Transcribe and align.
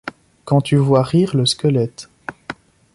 Quand 0.45 0.61
tu 0.61 0.77
vois 0.77 1.03
rire 1.03 1.37
le 1.37 1.45
squelette 1.45 2.09